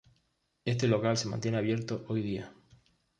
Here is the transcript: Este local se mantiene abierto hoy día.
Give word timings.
Este 0.65 0.87
local 0.87 1.15
se 1.15 1.27
mantiene 1.27 1.57
abierto 1.59 2.05
hoy 2.07 2.23
día. 2.23 2.51